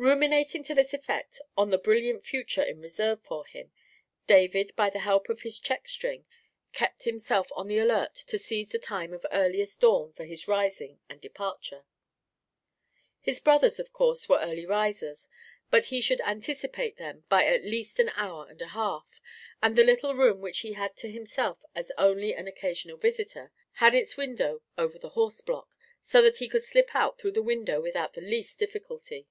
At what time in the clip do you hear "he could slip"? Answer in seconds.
26.38-26.88